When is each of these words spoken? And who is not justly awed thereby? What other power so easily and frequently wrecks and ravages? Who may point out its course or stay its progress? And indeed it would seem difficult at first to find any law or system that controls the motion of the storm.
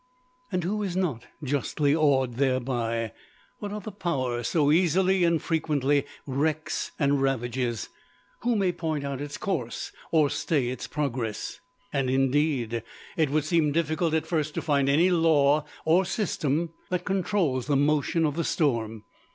And 0.51 0.63
who 0.63 0.81
is 0.81 0.95
not 0.97 1.27
justly 1.43 1.95
awed 1.95 2.37
thereby? 2.37 3.11
What 3.59 3.71
other 3.71 3.91
power 3.91 4.41
so 4.41 4.71
easily 4.71 5.23
and 5.23 5.39
frequently 5.39 6.07
wrecks 6.25 6.91
and 6.97 7.21
ravages? 7.21 7.89
Who 8.39 8.55
may 8.55 8.71
point 8.71 9.03
out 9.05 9.21
its 9.21 9.37
course 9.37 9.91
or 10.09 10.31
stay 10.31 10.69
its 10.69 10.87
progress? 10.87 11.59
And 11.93 12.09
indeed 12.09 12.81
it 13.15 13.29
would 13.29 13.45
seem 13.45 13.71
difficult 13.71 14.15
at 14.15 14.25
first 14.25 14.55
to 14.55 14.61
find 14.63 14.89
any 14.89 15.11
law 15.11 15.65
or 15.85 16.03
system 16.03 16.71
that 16.89 17.05
controls 17.05 17.67
the 17.67 17.75
motion 17.77 18.25
of 18.25 18.35
the 18.35 18.43
storm. 18.43 19.03